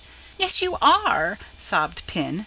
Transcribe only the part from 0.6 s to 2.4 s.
you are," sobbed Pin.